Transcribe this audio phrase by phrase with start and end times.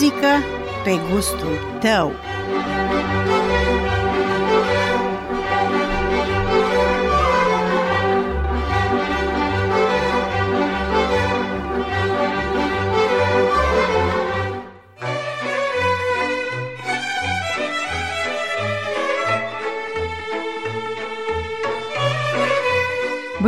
[0.00, 0.44] muzică
[0.84, 2.12] pe gustul tău.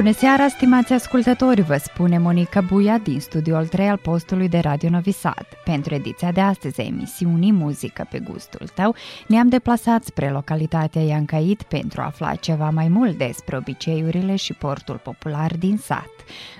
[0.00, 4.88] Bună seara, stimați ascultători, vă spune Monica Buia din studioul 3 al postului de Radio
[4.88, 5.46] Novi Sad.
[5.64, 8.94] Pentru ediția de astăzi a emisiunii Muzică pe gustul tău,
[9.26, 14.96] ne-am deplasat spre localitatea Iancait pentru a afla ceva mai mult despre obiceiurile și portul
[14.96, 16.10] popular din sat.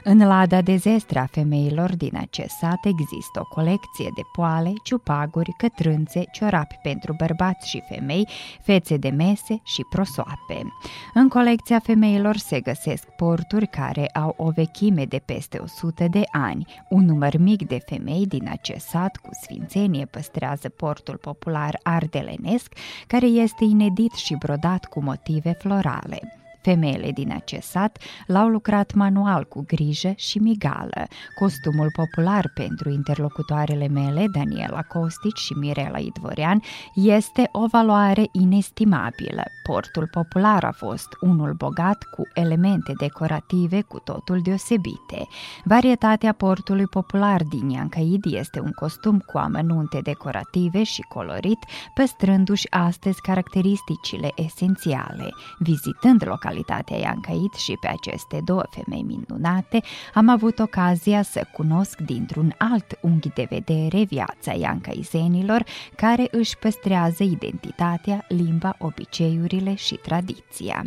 [0.05, 5.55] În lada de zestre a femeilor din acest sat există o colecție de poale, ciupaguri,
[5.57, 8.29] cătrânțe, ciorapi pentru bărbați și femei,
[8.63, 10.63] fețe de mese și prosoape.
[11.15, 13.29] În colecția femeilor se găsesc porturi
[13.67, 16.67] care au o vechime de peste 100 de ani.
[16.89, 22.73] Un număr mic de femei din acest sat cu sfințenie păstrează portul popular ardelenesc,
[23.07, 26.40] care este inedit și brodat cu motive florale.
[26.63, 31.07] Femeile din acest sat l-au lucrat manual cu grijă și migală.
[31.39, 36.63] Costumul popular pentru interlocutoarele mele, Daniela Costici și Mirela Idvorean,
[36.95, 39.43] este o valoare inestimabilă.
[39.63, 45.27] Portul popular a fost unul bogat cu elemente decorative cu totul deosebite.
[45.65, 51.59] Varietatea portului popular din Iancaid este un costum cu amănunte decorative și colorit,
[51.95, 55.35] păstrându-și astăzi caracteristicile esențiale.
[55.59, 59.81] Vizitând localitatea localitatea Iancait și pe aceste două femei minunate,
[60.15, 65.65] am avut ocazia să cunosc dintr-un alt unghi de vedere viața iancaizenilor
[65.97, 70.85] care își păstrează identitatea, limba, obiceiurile și tradiția.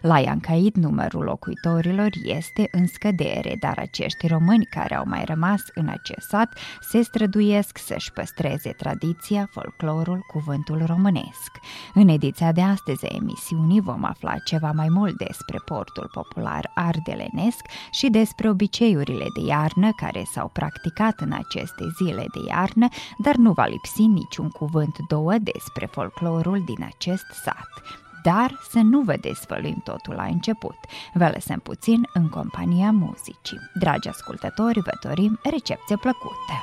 [0.00, 5.88] La Iancait numărul locuitorilor este în scădere, dar acești români care au mai rămas în
[5.88, 11.50] acest sat se străduiesc să-și păstreze tradiția, folclorul, cuvântul românesc.
[11.94, 17.60] În ediția de astăzi a emisiunii vom afla ceva mai mult despre portul popular ardelenesc
[17.90, 23.52] și despre obiceiurile de iarnă care s-au practicat în aceste zile de iarnă, dar nu
[23.52, 29.80] va lipsi niciun cuvânt două despre folclorul din acest sat dar să nu vă desfăluim
[29.84, 30.76] totul la început.
[31.14, 33.58] Vă lăsăm puțin în compania muzicii.
[33.74, 36.54] Dragi ascultători, vă dorim recepție plăcută!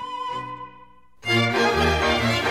[1.21, 2.50] la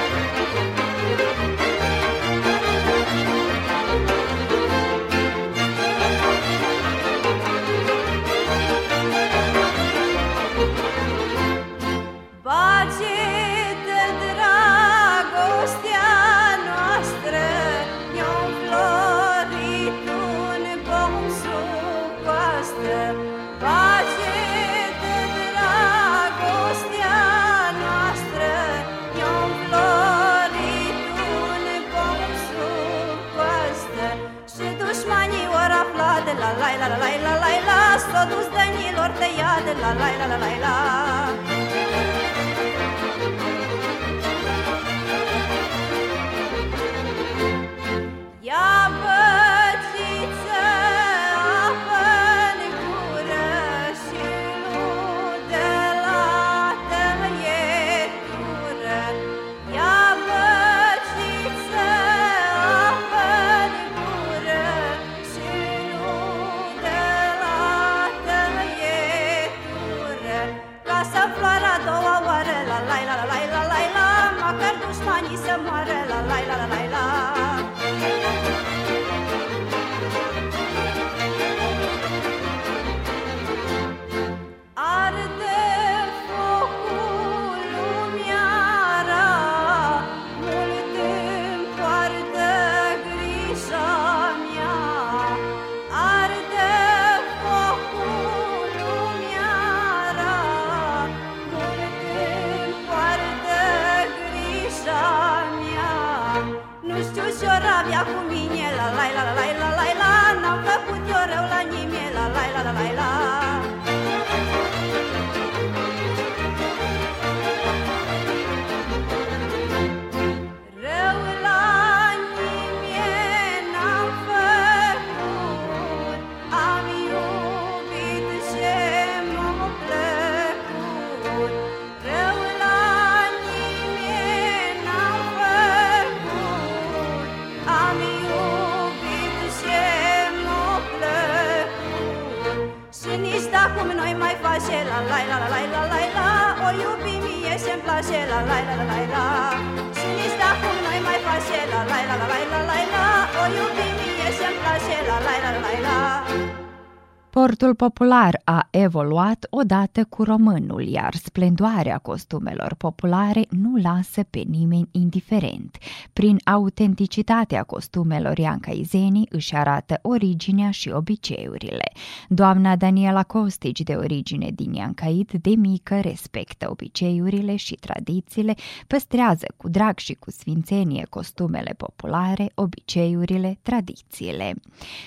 [157.60, 164.88] Portul popular a evoluat odată cu românul, iar splendoarea costumelor populare nu lasă pe nimeni
[164.90, 165.78] indiferent.
[166.12, 171.92] Prin autenticitatea costumelor iancaizenii își arată originea și obiceiurile.
[172.28, 178.54] Doamna Daniela Costici, de origine din Iancait, de mică respectă obiceiurile și tradițiile,
[178.86, 184.54] păstrează cu drag și cu sfințenie costumele populare, obiceiurile, tradițiile.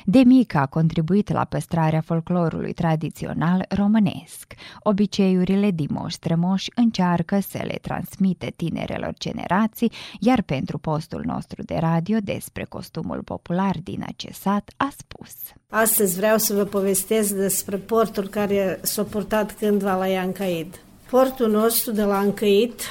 [0.05, 4.32] De mică a contribuit la păstrarea folclorului tradițional românesc.
[4.79, 11.75] Obiceiurile din moși strămoși încearcă să le transmite tinerelor generații, iar pentru postul nostru de
[11.79, 15.31] radio despre costumul popular din acest sat a spus.
[15.69, 20.79] Astăzi vreau să vă povestesc despre portul care s-a purtat cândva la Iancaid.
[21.09, 22.81] Portul nostru de la Ancăit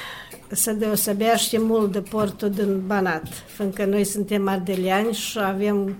[0.51, 5.95] se deosebește mult de portul din Banat, fiindcă noi suntem ardeliani și avem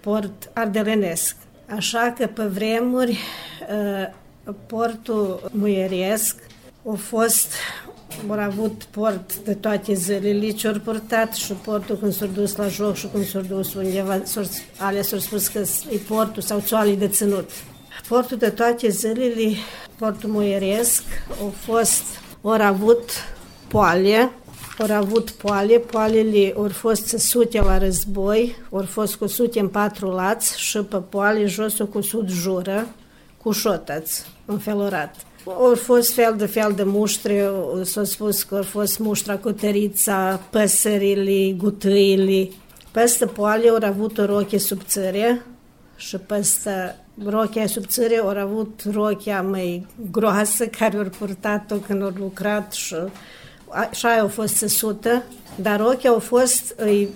[0.00, 1.36] port ardelenesc.
[1.76, 4.14] Așa că pe vremuri uh,
[4.66, 6.36] portul muieresc
[6.90, 7.52] a fost
[8.28, 12.68] au avut port de toate zilele ce au purtat și portul când s-au dus la
[12.68, 14.22] joc și când s-au dus undeva,
[14.78, 15.58] ale s-au spus că
[15.90, 17.50] e portul sau țoalii de ținut.
[18.08, 19.52] Portul de toate zilele,
[19.98, 21.02] portul muieresc,
[21.40, 22.02] au fost,
[22.42, 23.10] au avut
[23.68, 24.30] poale,
[24.78, 30.60] au avut poale, poalele au fost sute la război, au fost cusute în patru lați
[30.60, 32.86] și pe poale jos au cusut jură
[33.48, 35.14] cu șotăți, înfelurat.
[35.46, 37.50] Au fost fel de fel de muștre,
[37.82, 42.48] s-a spus că au fost muștra cu tărița, păsările, gutâile.
[42.90, 45.42] Peste poale au avut o roche subțire
[45.96, 52.72] și peste rochea subțire au avut rochea mai groasă care au purtat-o când au lucrat
[52.72, 52.96] și
[53.68, 55.22] așa au fost țesută,
[55.54, 56.74] dar ochii au fost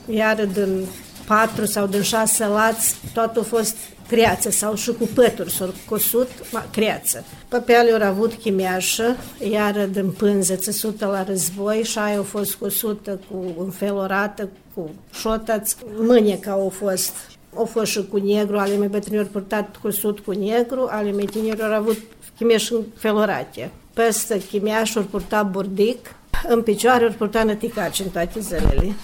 [0.08, 0.86] iar din
[1.32, 3.76] patru sau din șase lați, totul a fost
[4.08, 6.28] creață sau și cu pături s-au cosut
[6.70, 7.24] creață.
[7.48, 9.16] Pe au avut chimeașă,
[9.50, 15.76] iar din pânză țesută la război și șaia a fost cosută cu înfelorată, cu șotați,
[15.96, 17.12] mâneca au fost
[17.56, 21.26] au fost și cu negru, ale mei bătrâni au purtat cusut cu negru, ale mei
[21.26, 21.98] tineri au avut
[22.36, 23.70] chimeaș felorate.
[23.94, 26.14] Peste chimeaș au purtat burdic,
[26.48, 28.94] în picioare ori purta năticaci în toate zilele.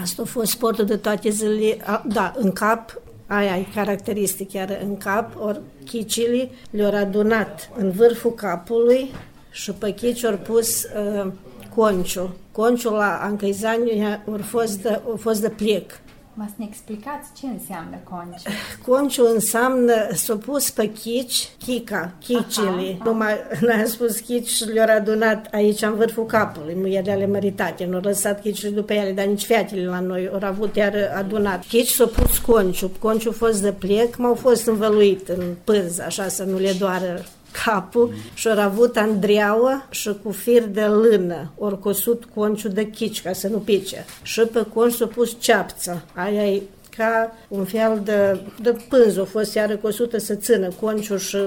[0.00, 1.76] Asta a fost sportul de toate zilele.
[2.04, 8.32] Da, în cap, aia e caracteristic, chiar în cap, ori chicile le-au adunat în vârful
[8.32, 9.10] capului
[9.50, 11.32] și pe chici au pus uh,
[11.74, 12.34] conciu.
[12.52, 16.00] Conciul la Ancaizani a fost de, a fost de plec.
[16.34, 18.42] Mă să ne explicați ce înseamnă conci?
[18.86, 22.96] Conciul înseamnă s-a pus pe chici, chica, chicile.
[22.98, 23.04] Aha.
[23.04, 23.32] Numai
[23.66, 27.84] n-am spus chici și le-au adunat aici în vârful capului, nu ele măritate.
[27.84, 31.64] Nu au lăsat chicile după ele, dar nici fetele la noi au avut iar adunat.
[31.66, 32.90] Chici s-a pus conciul.
[32.98, 37.24] Conciul a fost de plec, m-au fost învăluit în pânză, așa să nu le doară
[37.64, 43.22] capul și au avut andreaua și cu fir de lână, ori cosut conciu de chici
[43.22, 44.04] ca să nu pice.
[44.22, 46.62] Și pe conci s-a pus ceapță, aia e
[46.96, 51.38] ca un fel de, de pânză, a fost iară cosută să țină conciul și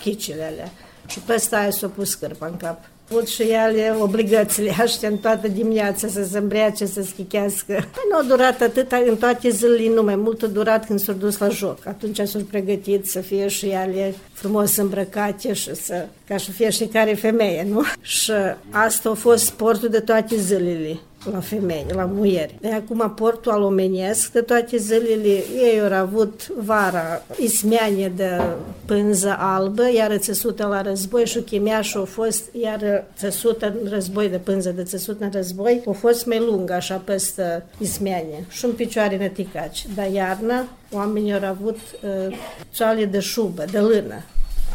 [0.00, 0.70] chicile alea.
[1.06, 5.48] Și pe ăsta s-a pus cârpa în cap avut și ele obligațiile astea în toată
[5.48, 7.72] dimineața să se îmbrece, să schichească.
[7.72, 11.14] Păi nu a durat atât în toate zilele, nu mai mult a durat când s-au
[11.14, 11.86] dus la joc.
[11.86, 16.84] Atunci s-au pregătit să fie și ele frumos îmbrăcate și să, ca să fie și
[16.84, 17.82] care femeie, nu?
[18.00, 18.32] Și
[18.70, 20.98] asta a fost sportul de toate zilele
[21.32, 22.56] la femei, la muieri.
[22.60, 28.40] De acum portul al omenesc, de toate zilele, ei au avut vara ismeanie de
[28.84, 34.38] pânză albă, iar țesută la război și chimeașul a fost, iar țesută în război, de
[34.38, 39.16] pânză de țesut în război, a fost mai lungă, așa peste ismeanie și în picioare
[39.16, 39.86] năticaci.
[39.94, 42.36] Dar iarna, oamenii au avut uh,
[42.74, 44.22] țoale de șubă, de lână.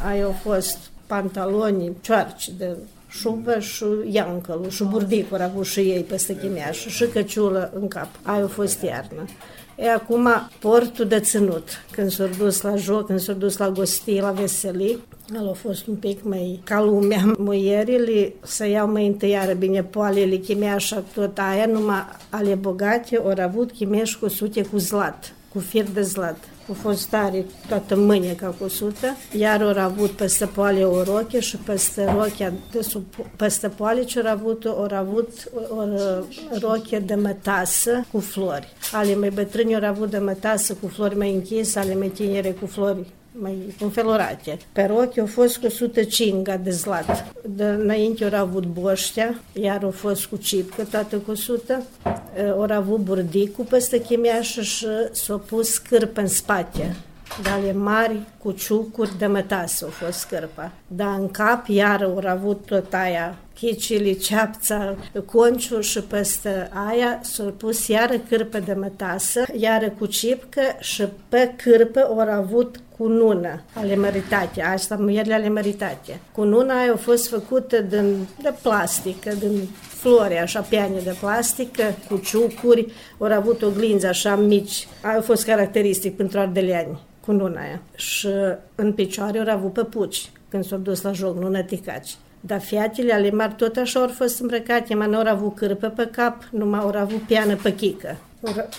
[0.05, 2.75] Aia au fost pantaloni, cioarci de
[3.09, 8.07] șubă și iancălul și burdicul avut și ei peste chimeașul și căciulă în cap.
[8.21, 9.25] Aia a fost iarnă.
[9.75, 10.27] E acum
[10.59, 14.99] portul de ținut, când s-au dus la joc, când s-au dus la gostii, la veselii,
[15.35, 17.33] el a fost un pic mai ca lumea.
[17.37, 23.41] Muierile să iau mai întâi iară bine poalele, chimeașa, tot aia, numai ale bogate, ori
[23.41, 26.37] avut chimeș cu sute cu zlat, cu fir de zlat
[26.69, 31.57] a fost tare toată mâine ca cusută, iar au avut peste poale o roche și
[31.57, 33.03] peste rochea de sub,
[33.35, 35.29] peste poale ce au avut, au avut
[35.69, 35.83] o
[36.59, 38.73] roche de mătasă cu flori.
[38.91, 42.65] Ale mai bătrâni au avut de mătasă cu flori mai închise, ale mai tinere cu
[42.65, 43.05] flori
[43.41, 44.57] mai înfelurate.
[44.71, 47.33] Pe rochi au fost cu 105 de zlat.
[47.45, 51.83] De înainte au avut boștea, iar au fost cu cipcă, toată cu 100.
[52.57, 56.95] Au avut burdicul peste chimiașă și s-au pus scârpă în spate
[57.43, 60.71] dale mari cu ciucuri de mătasă au fost scârpa.
[60.87, 64.95] Dar în cap iar au avut tot aia chicili, ceapța,
[65.25, 71.53] conciul și peste aia s-a pus iară cârpă de mătasă, iară cu cipcă și pe
[71.55, 76.19] cârpă au avut cu nună ale măritate, asta muierile ale măritate.
[76.31, 81.83] Cu nuna aia a fost făcută din, de plastică, din flori, așa, piane de plastică,
[82.09, 84.87] cu ciucuri, au avut o glință așa mici.
[85.01, 87.81] Aia a fost caracteristic pentru ardeleani cu nuna aia.
[87.95, 88.27] Și
[88.75, 92.17] în picioare au avut păpuci când s-au dus la joc, nu năticaci.
[92.47, 96.07] Dar fiatele ale mari tot așa au fost îmbrăcate, mai nu au avut cârpă pe
[96.11, 98.17] cap, numai au avut piană pe chică.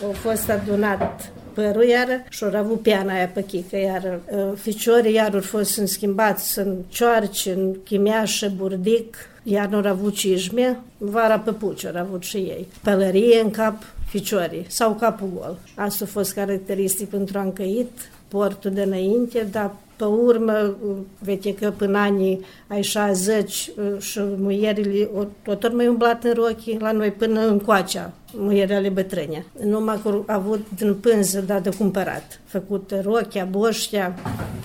[0.05, 5.15] Au fost adunat părul iar și au avut piana aia pe chică, iar uh, ficiorii
[5.15, 11.39] iar au fost schimbați în cioarci, în chimiașă, burdic, iar nu au avut cijme, vara
[11.39, 12.67] păpuci au avut și ei.
[12.83, 15.59] Pălărie în cap, ficiorii sau capul gol.
[15.75, 20.77] Asta a fost caracteristic pentru încăit, portul de înainte, dar pe urmă,
[21.19, 26.93] vede că până anii ai 60 și muierile au tot mai umblat în rochi la
[26.93, 29.47] noi până în coacea, muierile ale bătrâne.
[29.65, 32.41] Numai că au avut din pânză, dar de cumpărat.
[32.45, 34.15] Făcut rochia, boștea,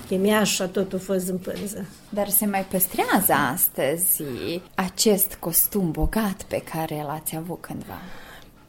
[0.08, 1.86] chemiașa, totul a fost din pânză.
[2.08, 4.22] Dar se mai păstrează astăzi
[4.74, 7.98] acest costum bogat pe care l-ați avut cândva?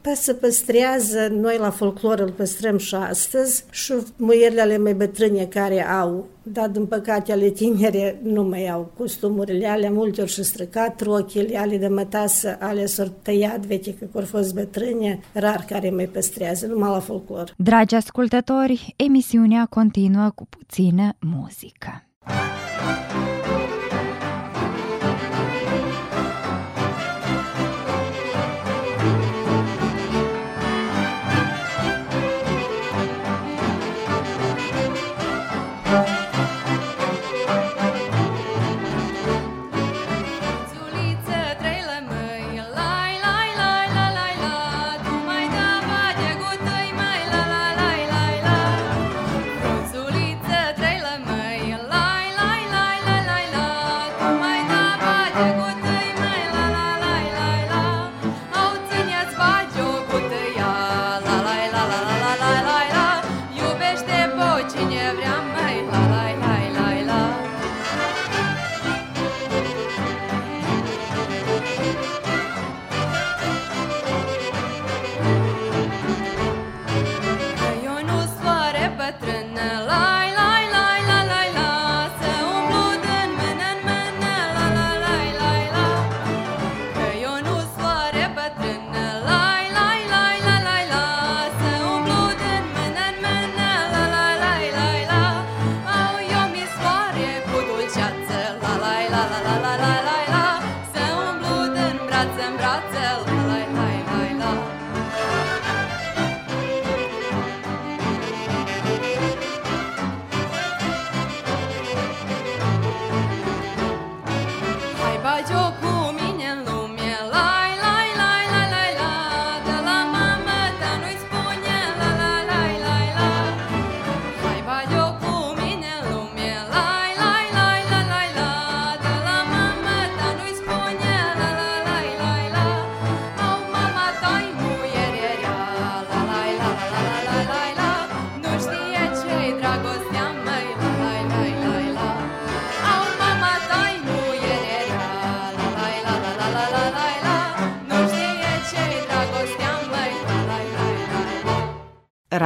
[0.06, 5.44] Pe se păstrează, noi la folclor îl păstrăm și astăzi și muierile ale mai bătrâne
[5.44, 10.42] care au, dar din păcate ale tinere nu mai au costumurile alea, multe ori și
[10.42, 15.90] stricat rochile, ale de mătasă, ale s tăiat, vede că au fost bătrâne, rar care
[15.90, 17.54] mai păstrează, numai la folclor.
[17.56, 22.06] Dragi ascultători, emisiunea continuă cu puțină muzică.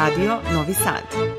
[0.01, 1.30] Radio Novi Sad.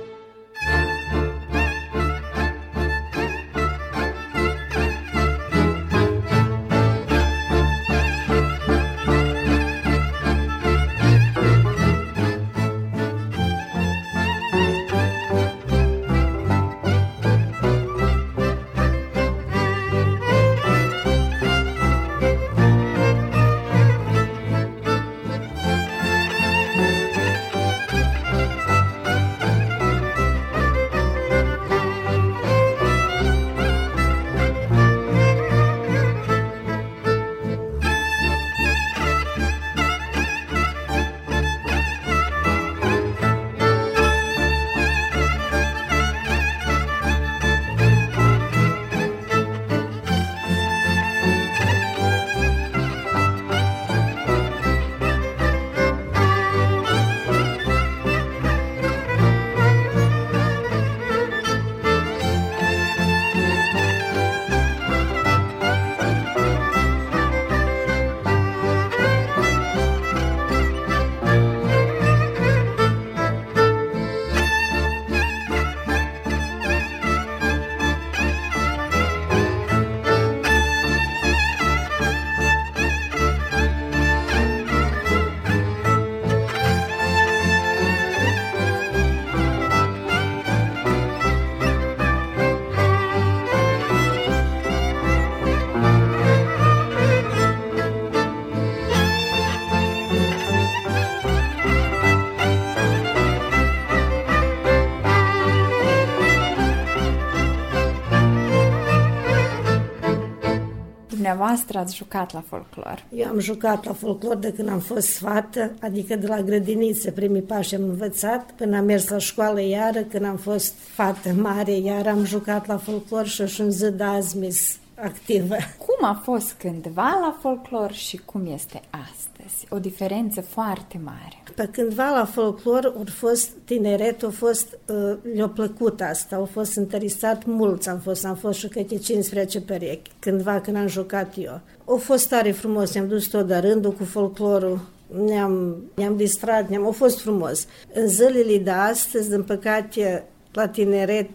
[111.55, 113.03] Dumneavoastră ați jucat la folclor?
[113.15, 117.41] Eu am jucat la folclor de când am fost fată, adică de la grădiniță, primii
[117.41, 122.07] pași am învățat, până am mers la școală iară, când am fost fată mare, iar
[122.07, 125.55] am jucat la folclor și și în zi de azi mis activă.
[125.85, 129.65] Cum a fost cândva la folclor și cum este astăzi?
[129.69, 131.40] O diferență foarte mare.
[131.61, 136.75] Pe cândva la folclor au fost tineret, au fost, uh, le-a plăcut asta, au fost
[136.75, 141.59] interesat mulți, am fost, am fost și câte 15 perechi, cândva când am jucat eu.
[141.85, 144.79] Au fost tare frumos, ne-am dus tot de rândul cu folclorul,
[145.25, 147.67] ne-am, ne-am distrat, ne-am, a fost frumos.
[147.93, 151.29] În zilele de astăzi, din păcate, la tineret,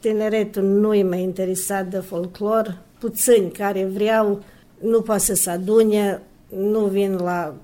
[0.00, 4.42] tineretul nu e mai interesat de folclor, puțini care vreau
[4.80, 7.54] nu poate să se adune, nu vin la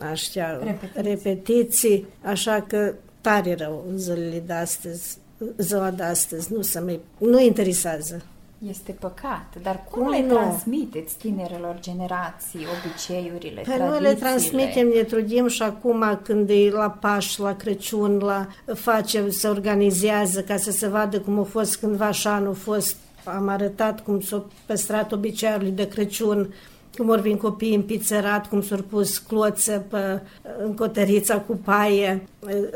[0.00, 1.02] așa, repetiții.
[1.02, 5.18] repetiții, așa că tare rău zilele de astăzi,
[5.56, 8.22] ziua de astăzi, nu se mai, nu interesează.
[8.68, 10.34] Este păcat, dar cum, cum le nu?
[10.34, 16.70] transmiteți tinerelor generații obiceiurile, Pe păi noi le transmitem, ne trudim și acum când e
[16.70, 21.76] la Paș, la Crăciun, la facem, se organizează ca să se vadă cum a fost
[21.76, 26.54] cândva și anul fost am arătat cum s-au păstrat obiceiurile de Crăciun,
[26.96, 30.20] cum ori vin copiii în pizzerat, cum s-au pus cloțe pe,
[30.64, 32.26] în cotărița cu paie,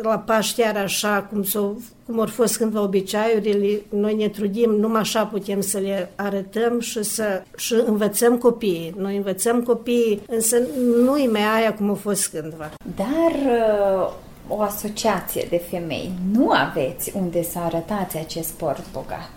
[0.02, 1.70] la Paști iar așa, cum, s-o,
[2.06, 7.02] cum ori fost cândva obiceiurile, noi ne trudim, numai așa putem să le arătăm și
[7.02, 8.94] să și învățăm copiii.
[8.98, 10.56] Noi învățăm copiii, însă
[11.04, 12.70] nu e mai aia cum a fost cândva.
[12.96, 14.12] Dar uh,
[14.48, 19.30] o asociație de femei, nu aveți unde să arătați acest sport bogat?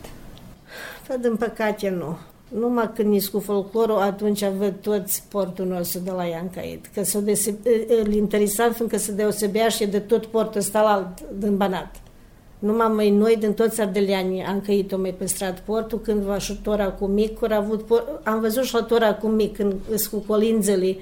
[1.07, 2.17] Dar, din păcate, nu.
[2.49, 6.85] Numai când nici cu folclorul, atunci văd toți sportul nostru de la Iancait.
[6.93, 7.19] Că s-o
[8.03, 11.95] îl interesant, fiindcă se deosebea și de tot portul ăsta alt din Banat.
[12.59, 16.89] Numai mai noi, din toți ardeleanii, am căit-o mai păstrat portul, când va și tora
[16.89, 18.21] cu mic, avut por...
[18.23, 20.97] am văzut și la tora cu mic, când îs cu colințele,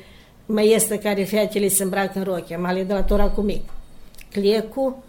[0.46, 3.70] mai este care featele se îmbracă în roche, mai de la tora cu mic.
[4.32, 5.04] Clecu,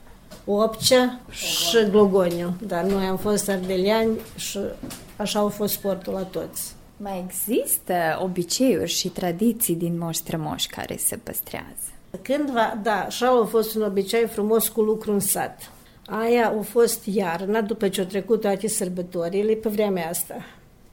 [0.45, 2.55] Opcea și Glogoniu.
[2.67, 4.59] Dar noi am fost ardeleani și
[5.19, 6.75] așa au fost sportul la toți.
[6.97, 11.89] Mai există obiceiuri și tradiții din moș strămoși care se păstrează?
[12.23, 15.73] Cândva, da, așa a fost un obicei frumos cu lucru în sat.
[16.07, 20.35] Aia a fost iarna, după ce au trecut toate sărbătorile, pe vremea asta.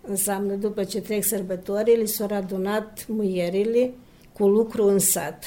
[0.08, 3.94] Înseamnă, după ce trec sărbătorile, s-au adunat muierile
[4.34, 5.44] cu lucru în sat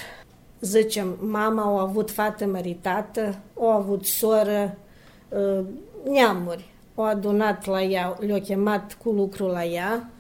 [0.60, 4.78] zicem, mama a avut fată măritată, a avut soră,
[5.32, 5.64] ă,
[6.10, 6.74] neamuri.
[6.98, 10.10] Au adunat la ea, le-au chemat cu lucru la ea,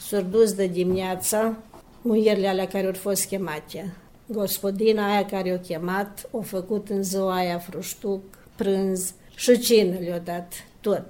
[0.00, 1.56] s-au dus de dimineața,
[2.02, 3.94] muierile alea care au fost chemate.
[4.26, 8.22] Gospodina aia care o chemat, o făcut în ziua aia fruștuc,
[8.56, 11.06] prânz și cină le-a dat, tot.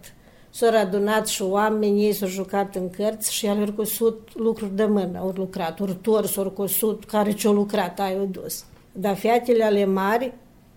[0.50, 4.84] S-au adunat și oamenii, ei s-au jucat în cărți și el au cosut lucruri de
[4.84, 8.64] mână, au lucrat, ori tors, ori cosut, care ce-au lucrat, ai au dus.
[8.92, 10.32] Dar fiatele ale mari,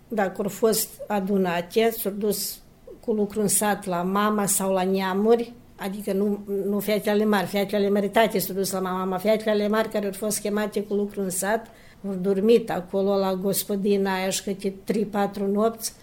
[0.08, 2.58] dacă au fost adunate, s-au dus
[3.06, 7.90] cu lucru în sat la mama sau la neamuri, adică nu, nu fiatele mari, fiatele
[7.90, 11.30] meritate s-au dus la mama, mama fiatele mari care au fost chemate cu lucru în
[11.30, 11.68] sat,
[12.08, 15.06] au dormit acolo la gospodina aia și câte 3-4
[15.52, 15.94] nopți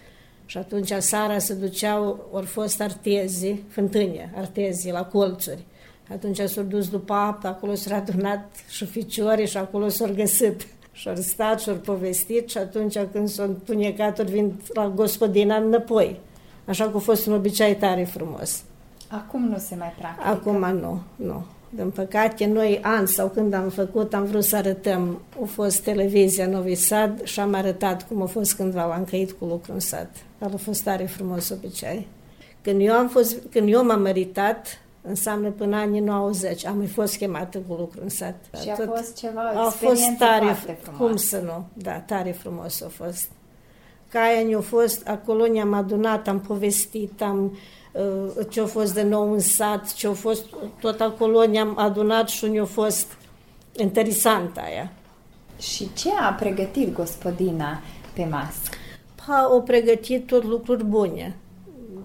[0.47, 5.65] și atunci seara se duceau, au fost artezi, fântâne, artezi la colțuri.
[6.13, 10.67] Atunci s-au dus după apă, acolo s-au adunat și ficioare și acolo s-au găsit.
[10.93, 16.21] Și-au stat și-au povestit și atunci când s-au întunecat, ori vin la gospodina înapoi.
[16.71, 18.63] Așa că a fost un obicei tare frumos.
[19.09, 20.29] Acum nu se mai practică?
[20.29, 21.45] Acum nu, nu.
[21.71, 25.21] Din păcate, noi ani sau când am făcut, am vrut să arătăm.
[25.43, 29.45] A fost televizia Novi Sad și am arătat cum a fost cândva l-am căit cu
[29.45, 30.11] lucru în sat.
[30.39, 32.09] Dar a fost tare frumos obicei.
[32.63, 34.67] Când eu, am fost, când eu m-am meritat,
[35.03, 36.67] înseamnă până anii 90.
[36.67, 38.35] Am mai fost chemată cu lucru în sat.
[38.63, 41.01] Și a Tot, fost ceva, a fost tare, foarte frumos.
[41.01, 41.65] Cum să nu?
[41.73, 43.31] Da, tare frumos a fost.
[44.11, 47.59] Ca aia ne-a fost, acolo ne-am adunat, am povestit, am
[47.93, 50.45] uh, ce-a fost de nou în sat, ce-a fost,
[50.81, 53.07] tot acolo ne-am adunat și ne-a fost
[53.77, 54.93] interesant aia.
[55.59, 57.81] Și ce a pregătit gospodina
[58.15, 58.61] pe masă?
[59.27, 61.37] Pa, o pregătit tot lucruri bune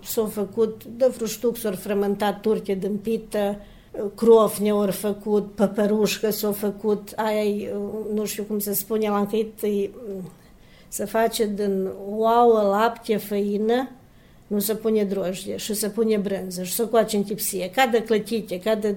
[0.03, 3.57] s-au făcut de fruștuc, s-au frământat turte din pită,
[4.15, 7.69] crofne ori făcut, păpărușcă s-au făcut, aia
[8.13, 9.59] nu știu cum se spune, la încăit,
[10.95, 13.89] se face din ouă, lapte, făină,
[14.47, 18.03] nu se pune drojdie și se pune brânză și se coace în tipsie, ca de
[18.03, 18.95] clătite, ca de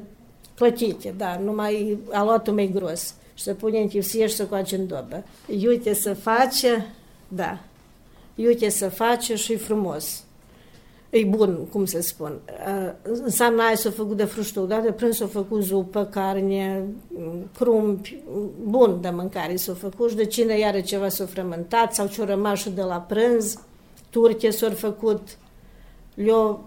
[0.54, 3.14] clătite, da, numai aluatul mai gros.
[3.34, 5.24] Și se pune în tipsie și se coace în dobă.
[5.46, 6.86] Iute să face,
[7.28, 7.58] da,
[8.34, 10.24] iute să face și frumos
[11.10, 12.40] e bun, cum să spun.
[13.02, 16.84] Înseamnă aia s-a făcut de fruștul, dar de prânz s-a făcut zupă, carne,
[17.58, 18.22] crumpi,
[18.62, 22.68] bun de mâncare s-a făcut și de cine iară ceva s-a frământat sau ce-o rămas
[22.74, 23.58] de la prânz,
[24.10, 25.38] turche s-au făcut.
[26.14, 26.64] Eu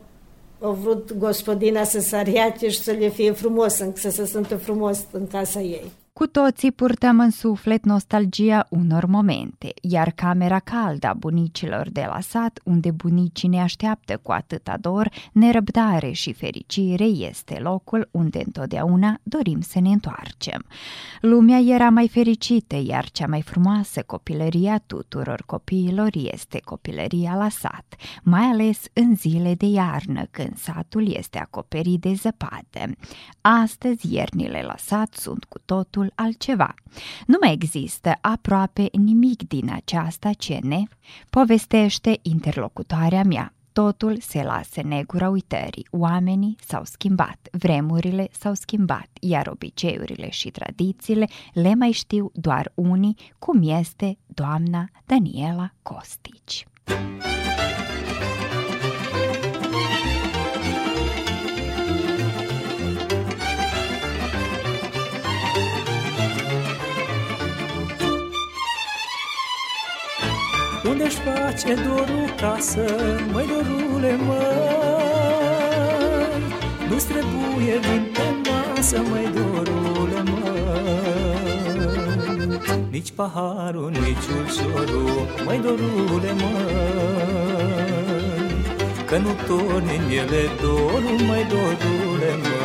[0.59, 5.27] au vrut gospodina să sariate și să le fie frumos, să se simtă frumos în
[5.27, 5.91] casa ei.
[6.21, 12.19] Cu toții purtăm în suflet nostalgia unor momente, iar camera caldă a bunicilor de la
[12.19, 19.19] sat, unde bunicii ne așteaptă cu atâta dor, nerăbdare și fericire, este locul unde întotdeauna
[19.23, 20.65] dorim să ne întoarcem.
[21.21, 27.49] Lumea era mai fericită, iar cea mai frumoasă copilărie a tuturor copiilor este copilăria la
[27.49, 32.93] sat, mai ales în zile de iarnă, când satul este acoperit de zăpadă.
[33.41, 36.73] Astăzi, iernile la sat sunt cu totul altceva.
[37.27, 40.83] Nu mai există aproape nimic din această cene,
[41.29, 43.53] povestește interlocutoarea mea.
[43.73, 45.87] Totul se lasă negura uitării.
[45.91, 53.15] Oamenii s-au schimbat, vremurile s-au schimbat, iar obiceiurile și tradițiile le mai știu doar unii,
[53.39, 56.65] cum este doamna Daniela Costici.
[70.89, 72.85] Unde-și face dorul casă,
[73.31, 75.61] măi dorule, măi
[76.89, 80.59] Nu-ți trebuie vin pe masă, măi dorule, măi
[82.89, 87.71] Nici paharul, nici ulciorul, măi dorule, măi
[89.05, 92.60] Că nu torni în ele dorul, măi dorule, măi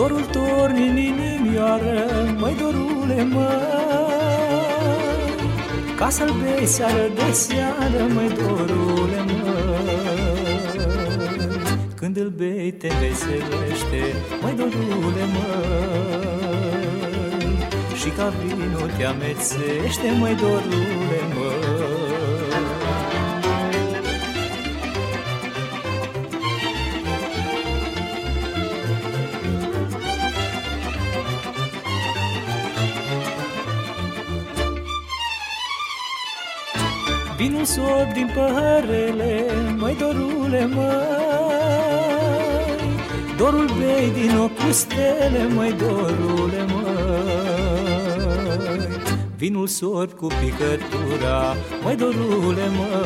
[0.00, 2.04] Dorul torni în inimioară,
[2.38, 3.48] măi dorule, măi.
[5.96, 9.98] Ca să-l bei seară de seară, măi dorule, măi.
[11.94, 14.02] Când îl bei te veselește,
[14.42, 16.78] măi dorule, măi.
[17.94, 21.79] Și ca vinul te amețește, măi dorule, măi
[37.70, 39.44] Vinul sor din păhărele,
[39.76, 40.88] măi dorule, măi.
[43.36, 48.08] Dorul bei din ochi stele, măi dorule, măi.
[49.36, 52.98] Vinul sor cu picătura, măi dorule, măi.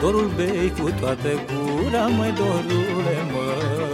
[0.00, 3.87] Dorul bei cu toată gura, măi dorule, măi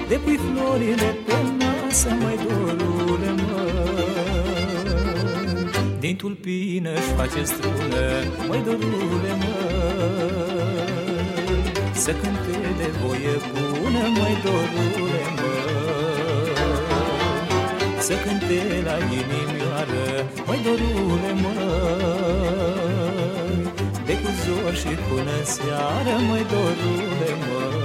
[0.08, 3.70] De pui florile pe masă, măi dorule, măi
[6.00, 8.04] Din tulpină-și face strună,
[8.48, 10.30] măi dorule, măi
[11.94, 16.52] Să cânte de voie bună, măi dorule, măi
[17.98, 20.04] Să cânte la inimioară,
[20.46, 23.11] măi dorule, măi
[24.12, 27.81] de cu zor și până seară, măi dorule, măi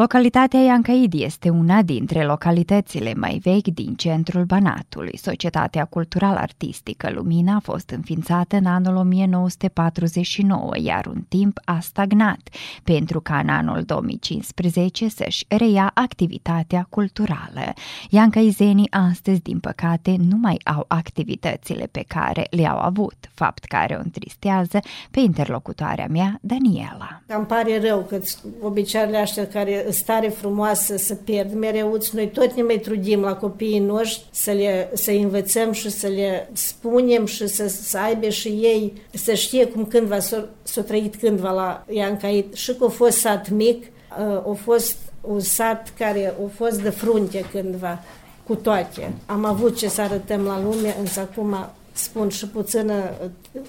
[0.00, 5.18] Localitatea Iancaid este una dintre localitățile mai vechi din centrul Banatului.
[5.18, 12.40] Societatea cultural-artistică Lumina a fost înființată în anul 1949, iar un timp a stagnat,
[12.84, 17.72] pentru ca în anul 2015 să-și reia activitatea culturală.
[18.10, 24.00] Iancaizenii astăzi, din păcate, nu mai au activitățile pe care le-au avut, fapt care o
[24.02, 24.78] întristează
[25.10, 27.22] pe interlocutoarea mea, Daniela.
[27.26, 28.20] Îmi pare rău că
[28.60, 31.54] obiceiurile astea care stare frumoasă să pierd.
[31.54, 36.06] Mereu noi tot ne mai trudim la copiii noștri să le să învățăm și să
[36.06, 41.16] le spunem și să, să aibă și ei să știe cum cândva s-a, s-a trăit
[41.16, 46.34] cândva la Iancait și că a fost sat mic, uh, a fost un sat care
[46.44, 48.02] a fost de frunte cândva
[48.46, 49.12] cu toate.
[49.26, 51.70] Am avut ce să arătăm la lume, însă acum
[52.02, 52.92] spun și puțin,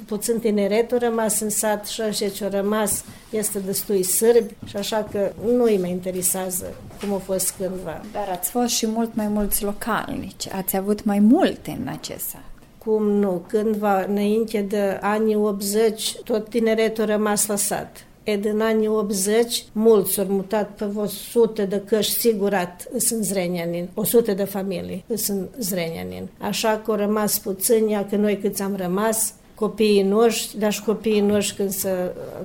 [0.05, 4.77] puțin tineret a rămas în sat și așa ce a rămas este destui sârbi și
[4.77, 8.01] așa că nu îi mai interesează cum a fost cândva.
[8.11, 12.43] Dar ați fost și mult mai mulți localnici, ați avut mai multe în acest sat.
[12.77, 18.87] Cum nu, cândva înainte de anii 80 tot tineretul a rămas lăsat E din anii
[18.87, 24.43] 80, mulți s-au mutat pe o sute de căști sigurat sunt Zrenianin, o sută de
[24.43, 26.29] familii sunt Zrenianin.
[26.39, 31.21] Așa că au rămas puțini, că noi câți am rămas, copiii noștri, dar și copiii
[31.21, 31.89] noștri când se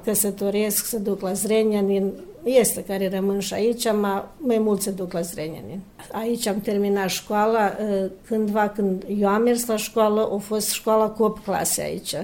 [0.05, 2.13] căsătoresc, se duc la Zrenianin,
[2.45, 5.81] este care rămân și aici, ma, mai mulți se duc la Zrenianin.
[6.13, 7.77] Aici am terminat școala,
[8.27, 12.15] cândva când eu am mers la școală, a fost școala cu 8 clase aici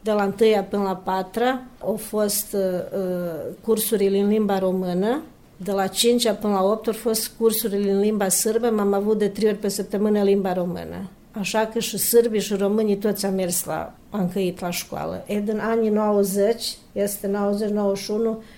[0.00, 1.42] de la 1 până la 4
[1.78, 2.60] au fost uh,
[2.98, 5.22] uh, cursurile în limba română,
[5.56, 9.28] de la 5 până la 8 au fost cursurile în limba sârbă, m-am avut de
[9.28, 11.10] 3 ori pe săptămână limba română.
[11.32, 15.24] Așa că și sârbii și românii toți am mers la, am căit la școală.
[15.26, 17.30] E din anii 90, este 90-91,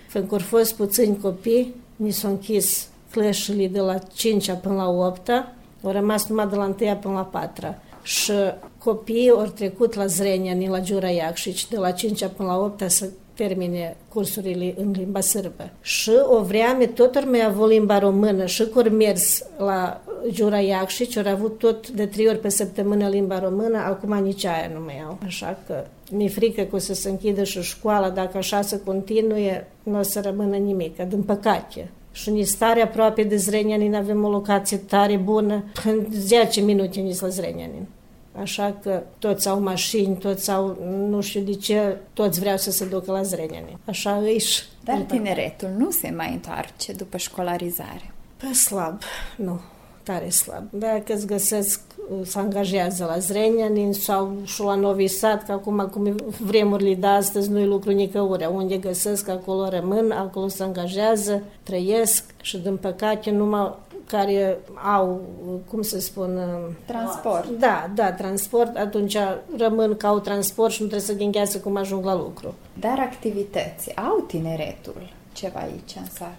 [0.08, 5.28] fiindcă au fost puțini copii, ni s-au închis clășile de la 5 până la 8
[5.82, 8.32] au rămas numai de la 1 până la 4 și
[8.84, 13.08] copiii au trecut la Zrenia, la Giura Iacșici, de la 5 până la 8 să
[13.34, 15.70] termine cursurile în limba sârbă.
[15.80, 21.16] Și o vreme tot ori mai avut limba română și că mers la Giura Iacșici,
[21.16, 25.02] au avut tot de trei ori pe săptămână limba română, acum nici aia nu mai
[25.06, 25.18] au.
[25.24, 29.68] Așa că mi-e frică că o să se închidă și școala, dacă așa se continue,
[29.82, 31.90] nu o să rămână nimic, din păcate.
[32.12, 37.16] Și ni stare aproape de Zrenianin, avem o locație tare bună, în 10 minute ni
[37.20, 37.86] la Zrenianin.
[38.32, 42.84] Așa că toți au mașini, toți au, nu știu de ce, toți vreau să se
[42.84, 43.78] ducă la Zrenianin.
[43.84, 44.62] Așa își.
[44.84, 48.12] Dar tineretul nu se mai întoarce după școlarizare.
[48.36, 49.02] Pe slab,
[49.36, 49.60] nu,
[50.02, 50.64] tare slab.
[50.70, 51.80] Dacă îți găsesc,
[52.24, 57.50] se angajează la Zrenianin sau și la Novi Sad, că acum, cum vremurile de astăzi,
[57.50, 58.46] nu-i lucru nicăure.
[58.46, 63.74] Unde găsesc, acolo rămân, acolo se angajează, trăiesc și, din păcate, numai
[64.06, 64.58] care
[64.96, 65.20] au,
[65.70, 66.40] cum să spun...
[66.84, 67.48] Transport.
[67.58, 69.16] Da, da, transport, atunci
[69.56, 72.54] rămân ca au transport și nu trebuie să gândească cum ajung la lucru.
[72.80, 76.36] Dar activități au tineretul ceva aici în sat?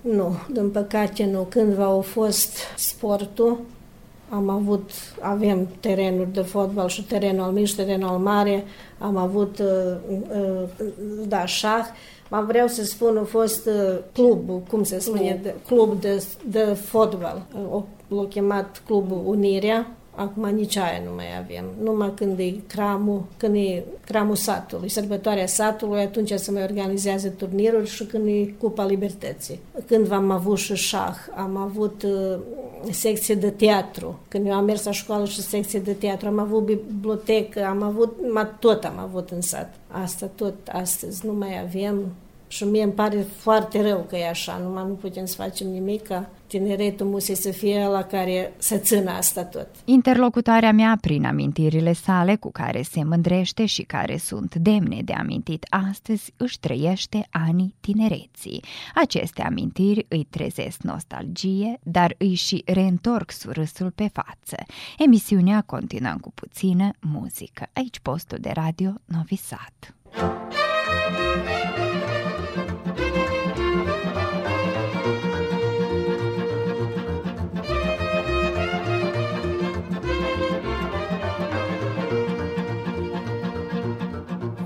[0.00, 1.46] Nu, din păcate nu.
[1.48, 3.60] Cândva au fost sportul,
[4.34, 4.90] am avut,
[5.20, 8.64] avem terenuri de fotbal și terenul mic și terenul mare,
[8.98, 10.88] am avut, uh, uh,
[11.28, 11.86] da, șah,
[12.28, 16.24] Mă vreau să spun, a fost uh, clubul, cum se spune, club de, club de,
[16.44, 17.46] de fotbal.
[18.08, 21.64] L-a chemat clubul Unirea, Acum nici aia nu mai avem.
[21.82, 27.88] Numai când e cramul, când e cramul satului, sărbătoarea satului, atunci se mai organizează turniruri
[27.88, 29.60] și când e Cupa Libertății.
[29.86, 32.38] Când am avut și șah, am avut uh,
[32.90, 34.18] secție de teatru.
[34.28, 38.16] Când eu am mers la școală și secție de teatru, am avut bibliotecă, am avut,
[38.58, 39.74] tot am avut în sat.
[39.88, 42.12] Asta tot astăzi nu mai avem.
[42.48, 46.02] Și mie îmi pare foarte rău că e așa, numai nu putem să facem nimic
[46.02, 49.68] ca tineretul musei să fie la care să țină asta tot.
[49.84, 55.66] Interlocutoarea mea, prin amintirile sale cu care se mândrește și care sunt demne de amintit
[55.70, 58.64] astăzi, își trăiește anii tinereții.
[58.94, 64.56] Aceste amintiri îi trezesc nostalgie, dar îi și reîntorc surâsul pe față.
[64.98, 67.66] Emisiunea continuă cu puțină muzică.
[67.72, 69.94] Aici postul de radio Novi Sad.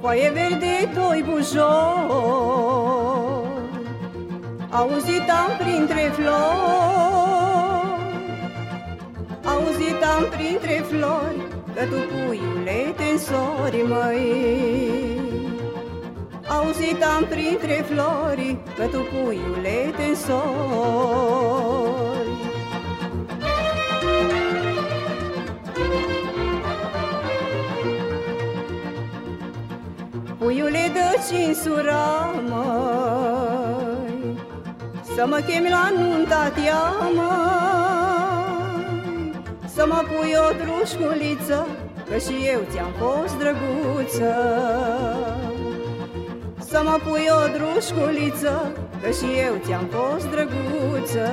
[0.07, 1.67] Foaie verde, doi bujori
[4.71, 6.37] Auzit-am printre flori.
[9.45, 15.21] Auzit-am printre flori Că tu, puiule, te însori, măi.
[16.49, 21.76] Auzit-am printre flori Că tu, puiule, te însori
[30.47, 34.15] Puiule de cinsura, măi
[35.15, 36.83] Să mă chemi la nunta tia,
[37.15, 38.21] măi
[39.75, 41.67] Să mă pui o drușculiță
[42.11, 44.35] Că și eu ți-am fost drăguță.
[46.59, 51.27] Să mă pui o drușculiță Că și eu ți-am fost drăguță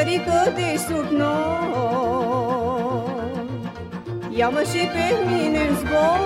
[0.00, 1.28] păsărică de sub noi.
[4.30, 6.18] Ia-mă și pe mine în zbor.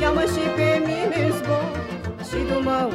[0.00, 1.68] Ia-mă și pe mine în zbor.
[2.28, 2.88] Și du-mă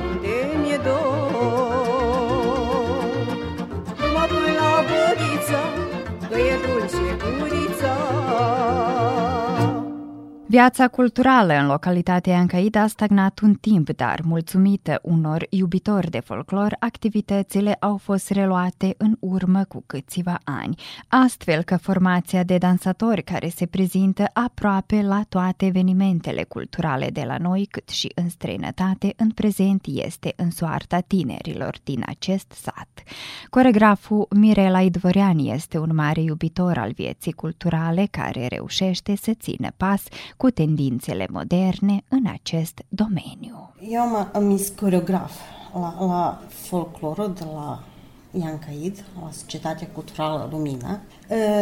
[10.52, 16.76] Viața culturală în localitatea Ancaida a stagnat un timp, dar, mulțumită unor iubitori de folclor,
[16.80, 23.50] activitățile au fost reluate în urmă cu câțiva ani, astfel că formația de dansatori care
[23.50, 29.30] se prezintă aproape la toate evenimentele culturale de la noi, cât și în străinătate, în
[29.30, 33.04] prezent este în soarta tinerilor din acest sat.
[33.50, 40.04] Coregraful Mirela Idvoreani este un mare iubitor al vieții culturale care reușește să țină pas
[40.41, 43.73] cu tendințele moderne în acest domeniu.
[43.89, 45.32] Eu am, am mis coreograf
[45.73, 47.84] la, la folclorul de la
[48.32, 50.99] Iancaid, la Societatea Culturală Lumina.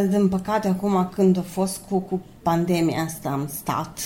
[0.09, 3.99] Din păcate, acum când a fost cu, cu pandemia asta am stat,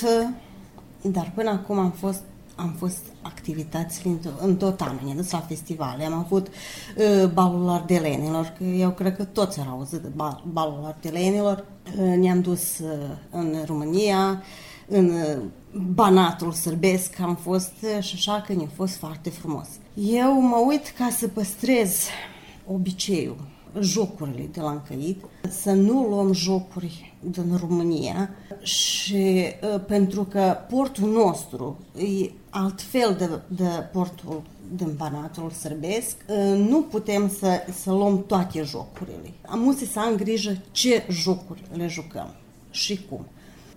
[1.01, 2.21] dar până acum am fost
[2.61, 7.69] am fost activități în, în tot anul, ne dus la festivale, am avut uh, balul
[7.69, 11.65] ardelenilor, că eu cred că toți au auzit de bal, balul ardelenilor,
[11.99, 12.89] uh, ne-am dus uh,
[13.29, 14.43] în România,
[14.87, 15.43] în uh,
[15.93, 19.67] Banatul sărbesc am fost uh, și așa că ne-a fost foarte frumos.
[19.93, 21.97] Eu mă uit ca să păstrez
[22.67, 23.47] obiceiul,
[23.79, 28.29] jocurile de la încăit, să nu luăm jocuri din România
[28.61, 34.41] și uh, pentru că portul nostru e altfel de, de portul
[34.75, 36.15] din Banatul sărbesc,
[36.55, 39.33] nu putem să, să luăm toate jocurile.
[39.47, 39.59] Am
[39.91, 42.33] să am grijă ce jocuri le jucăm
[42.71, 43.25] și cum.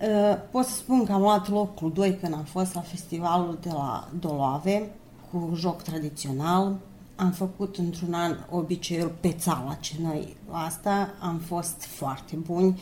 [0.00, 3.70] Uh, pot să spun că am luat locul 2 când am fost la festivalul de
[3.72, 4.90] la Doloave
[5.30, 6.76] cu joc tradițional.
[7.16, 11.14] Am făcut într-un an obiceiul țala ce noi asta.
[11.20, 12.80] Am fost foarte buni.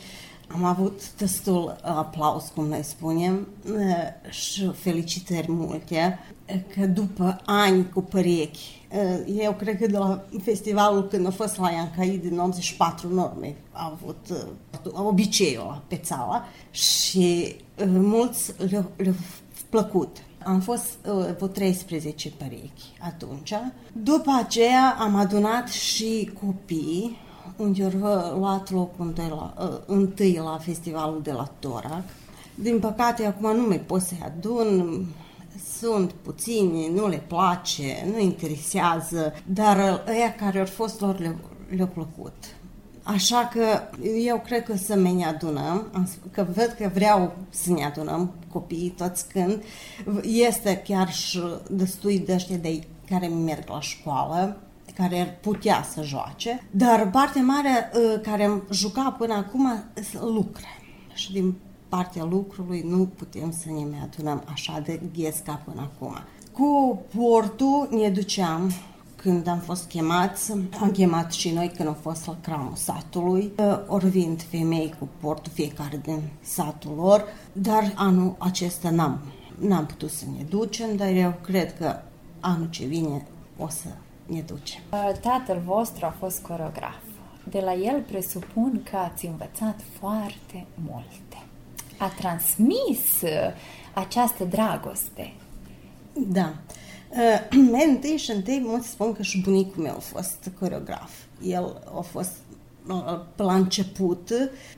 [0.53, 6.19] Am avut destul aplauz, cum noi spunem, uh, și felicitări multe,
[6.75, 11.57] că după ani cu perechi Eh, eu cred că de la festivalul când a fost
[11.57, 18.91] la Iancai din 84 norme a avut uh, obiceiul pe țara și uh, mulți le-au
[18.95, 19.13] le
[19.69, 20.17] plăcut.
[20.43, 23.53] Am fost uh, vreo 13 perechi atunci.
[23.93, 27.17] După aceea am adunat și copii
[27.55, 32.03] unde au luat locul întâi la, uh, întâi la festivalul de la Torac.
[32.55, 35.05] Din păcate, acum nu mai pot să-i adun,
[35.79, 41.35] sunt puțini, nu le place, nu interesează, dar ăia care au fost lor le,
[41.75, 42.33] le-au plăcut.
[43.03, 43.81] Așa că
[44.17, 49.27] eu cred că să ne adunăm, că văd că vreau să ne adunăm copiii toți
[49.27, 49.63] când.
[50.21, 54.57] Este chiar și destui de ăștia de care merg la școală,
[54.95, 59.83] care ar putea să joace, dar partea mare ă, care am jucat până acum
[60.21, 60.67] lucre.
[61.13, 61.55] Și din
[61.89, 66.15] partea lucrului nu putem să ne mai adunăm așa de ghes ca până acum.
[66.51, 68.71] Cu portul ne duceam
[69.15, 70.51] când am fost chemați,
[70.81, 73.51] am chemat și noi când am fost la cramul satului,
[73.87, 79.19] ori vind femei cu portul fiecare din satul lor, dar anul acesta n-am,
[79.59, 81.95] n-am putut să ne ducem, dar eu cred că
[82.39, 83.27] anul ce vine
[83.57, 83.87] o să
[84.25, 84.81] ne ducem.
[85.21, 87.01] Tatăl vostru a fost coreograf.
[87.49, 91.23] De la el presupun că ați învățat foarte multe
[92.03, 93.29] a transmis uh,
[93.93, 95.33] această dragoste.
[96.13, 96.53] Da.
[97.09, 101.11] Uh, mai întâi și întâi mă spun că și bunicul meu a fost coreograf.
[101.41, 102.42] El a fost uh,
[103.35, 104.29] la început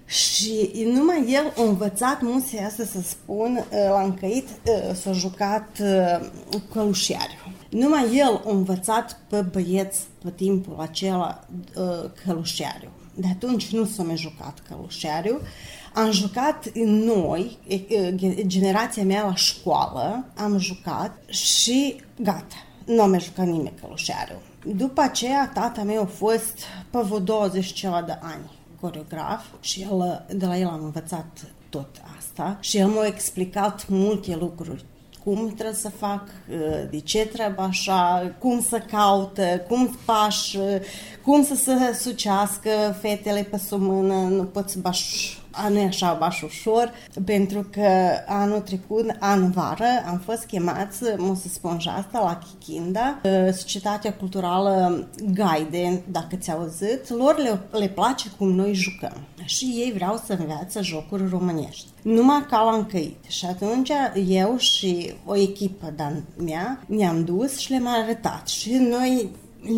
[0.06, 4.48] și numai el a învățat musia asta să spun la încăit
[4.94, 5.82] s-a jucat
[6.74, 7.40] călușiariu.
[7.70, 11.48] Numai el a învățat pe băieți pe timpul acela
[12.26, 12.90] călușiariu.
[13.16, 15.40] De atunci nu s-a mai jucat călușiariu.
[15.94, 17.58] Am jucat noi,
[18.48, 22.56] generația mea la școală, am jucat și gata.
[22.86, 24.42] Nu am mai jucat nimeni călușarul.
[24.74, 26.60] După aceea, tata meu a fost
[26.90, 31.26] pe vreo 20 ceva de ani coreograf și el, de la el am învățat
[31.70, 31.88] tot
[32.18, 34.86] asta și el m-a explicat multe lucruri.
[35.24, 36.24] Cum trebuie să fac,
[36.90, 40.56] de ce trebuie așa, cum să caută, cum paș,
[41.26, 42.70] cum să se sucească
[43.02, 46.92] fetele pe sumână, nu poți bași nu e așa baș ușor,
[47.26, 47.88] pentru că
[48.28, 53.22] anul trecut, an vară, am fost chemați, mă să spun și asta, la Chichinda,
[53.54, 59.18] Societatea Culturală Gaide, dacă ți-au auzit, lor le, le place cum noi jucăm.
[59.46, 61.86] Și ei vreau să învețe jocuri românești.
[62.02, 63.24] Numai ca la încăit.
[63.28, 63.92] Și atunci
[64.28, 68.48] eu și o echipă de mea ne-am dus și le-am arătat.
[68.48, 69.30] Și noi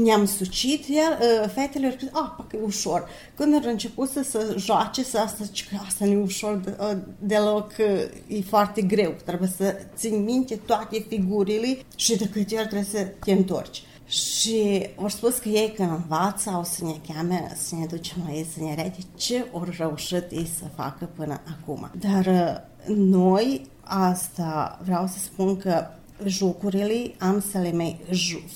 [0.04, 3.10] ne-am sucit, iar uh, fetele au spus, ah, că e ușor.
[3.36, 6.98] Când au început să se joace, să asta, că asta nu e ușor de, uh,
[7.20, 9.16] deloc, uh, e foarte greu.
[9.26, 13.84] Trebuie să ții minte toate figurile și de câte ori trebuie să te întorci.
[14.08, 18.34] Și au spus că ei când învață au să ne cheme, să ne ducem la
[18.34, 21.92] ei, să ne arate ce au reușit ei să facă până acum.
[22.00, 25.88] Dar uh, noi, asta vreau să spun că
[26.26, 28.00] jocurile am să le mai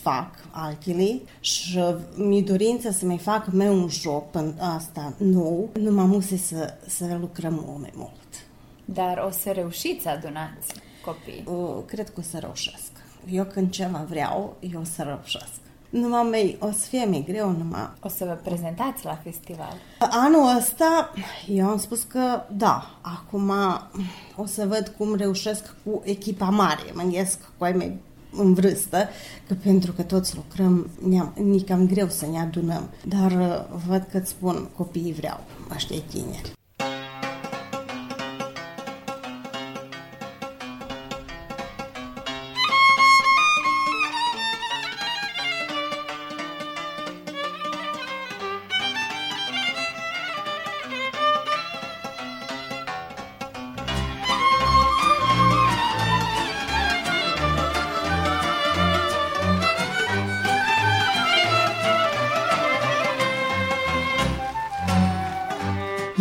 [0.02, 1.80] fac altele și
[2.16, 7.18] mi dorință să mai fac mai un joc pentru asta nou, nu m-am să, să
[7.20, 8.46] lucrăm mult mai mult.
[8.86, 10.74] Dar o să reușiți să adunați
[11.06, 11.44] copii?
[11.46, 12.92] Uh, cred că o să reușesc.
[13.30, 15.60] Eu când ceva vreau, eu o să reușesc.
[15.92, 17.90] Numai mai, o să fie mai greu numai.
[18.02, 19.74] O să vă prezentați la festival?
[20.00, 21.14] Anul ăsta,
[21.48, 23.52] eu am spus că da, acum
[24.36, 26.92] o să văd cum reușesc cu echipa mare.
[26.94, 28.00] Mă gândesc cu ai mei
[28.32, 29.10] în vârstă,
[29.48, 30.90] că pentru că toți lucrăm,
[31.36, 32.90] ne cam greu să ne adunăm.
[33.08, 33.32] Dar
[33.88, 35.40] văd că îți spun, copiii vreau,
[35.74, 36.52] ăștia tineri.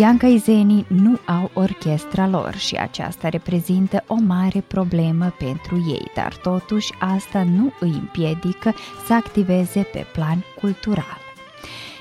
[0.00, 6.92] Iancaizenii nu au orchestra lor și aceasta reprezintă o mare problemă pentru ei, dar totuși
[6.98, 8.74] asta nu îi împiedică
[9.06, 11.29] să activeze pe plan cultural.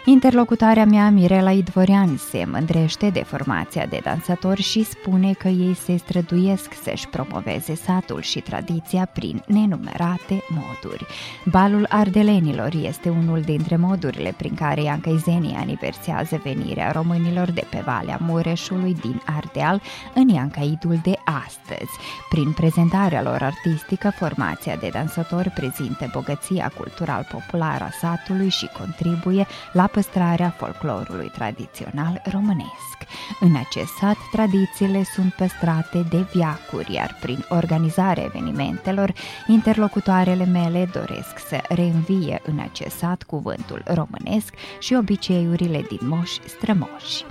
[0.10, 5.97] Interlocutarea mea, Mirela Idvorean, se mândrește de formația de dansatori și spune că ei se
[5.97, 11.05] străduiesc să-și promoveze satul și tradiția prin nenumerate moduri.
[11.45, 18.18] Balul ardelenilor este unul dintre modurile prin care iancăizenii aniversează venirea românilor de pe Valea
[18.22, 19.82] Mureșului din Ardeal
[20.14, 21.14] în Iancaidul de
[21.45, 21.91] astăzi.
[22.30, 29.47] Prin prezentarea lor artistică, formația de dansatori prezintă bogăția cultural populară a satului și contribuie
[29.74, 32.97] la păstrarea folclorului tradițional românesc.
[33.39, 39.14] În acest sat, tradițiile sunt păstrate de viacuri, iar prin organizarea evenimentelor,
[39.47, 47.24] interlocutoarele mele doresc să reînvie în acest sat cuvântul românesc și obiceiurile din moși strămoși.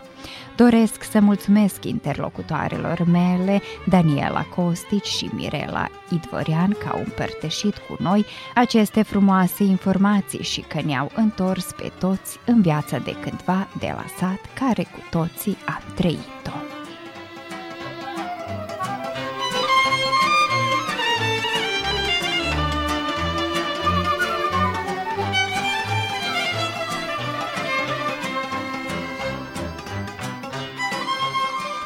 [0.64, 8.26] Doresc să mulțumesc interlocutoarelor mele, Daniela Costici și Mirela Idvorian, că au împărtășit cu noi
[8.54, 14.04] aceste frumoase informații și că ne-au întors pe toți în viața de cândva de la
[14.18, 16.67] sat, care cu toții am trăit-o.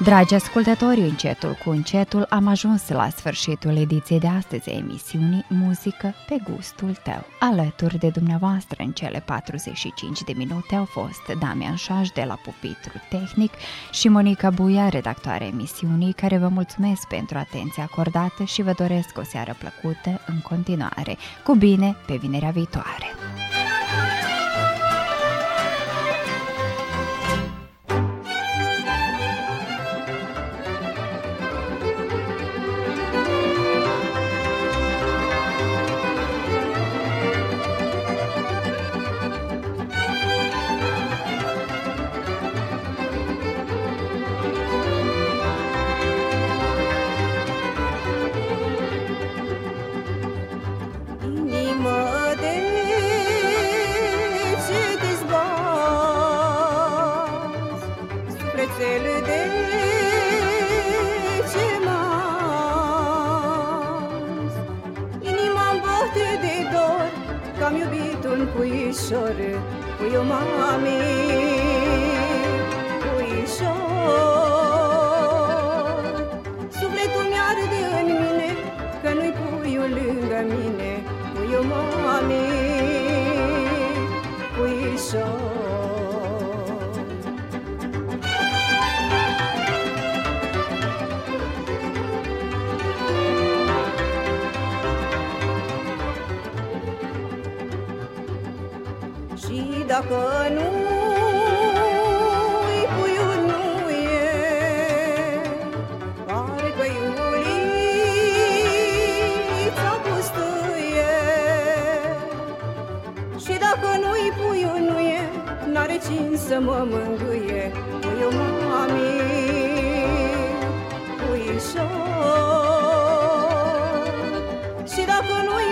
[0.02, 6.14] Dragi ascultători, încetul cu încetul am ajuns la sfârșitul ediției de astăzi a emisiunii Muzică
[6.28, 7.24] pe gustul tău.
[7.40, 12.92] Alături de dumneavoastră în cele 45 de minute au fost Damian Șaj de la Pupitru
[13.10, 13.52] Tehnic
[13.92, 19.22] și Monica Buia, redactoarea emisiunii, care vă mulțumesc pentru atenția acordată și vă doresc o
[19.22, 21.16] seară plăcută în continuare.
[21.44, 23.06] Cu bine, pe vinerea viitoare!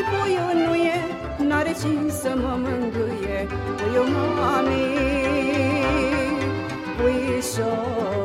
[0.01, 1.01] Și dacă nu-i puiul nu e,
[1.48, 3.48] n-are cine să mă mângâie.
[3.76, 4.05] Puiu
[4.36, 4.98] mami,
[6.96, 8.20] puișor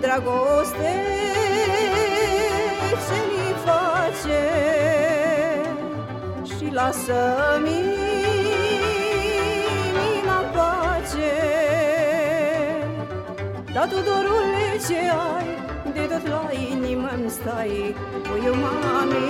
[0.00, 1.17] dragoste
[6.78, 7.78] lasă-mi
[9.94, 11.34] inima pace.
[13.74, 15.00] Dar tu dorule ce
[15.30, 15.48] ai,
[15.94, 19.28] de tot la inimă îmi stai, puiu mami,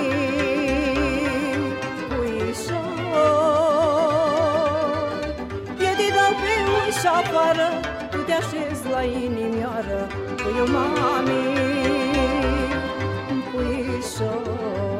[2.08, 2.86] puișor.
[5.88, 7.68] E de dau pe ușa afară,
[8.10, 10.00] tu te așezi la inimioară,
[10.36, 11.42] puiu mami,
[13.50, 14.97] puișor.